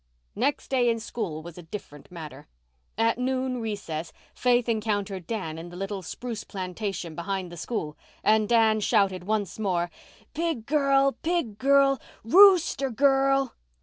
Next 0.35 0.69
day 0.69 0.89
in 0.89 0.99
school 0.99 1.43
was 1.43 1.59
a 1.59 1.61
different 1.61 2.09
matter. 2.11 2.47
At 2.97 3.19
noon 3.19 3.61
recess 3.61 4.11
Faith 4.33 4.67
encountered 4.67 5.27
Dan 5.27 5.59
in 5.59 5.69
the 5.69 5.75
little 5.75 6.01
spruce 6.01 6.43
plantation 6.43 7.13
behind 7.13 7.51
the 7.51 7.55
school 7.55 7.95
and 8.23 8.49
Dan 8.49 8.79
shouted 8.79 9.25
once 9.25 9.59
more, 9.59 9.91
"Pig 10.33 10.65
girl! 10.65 11.11
Pig 11.21 11.59
girl! 11.59 12.01
_Rooster 12.25 12.89
girl! 12.91 13.53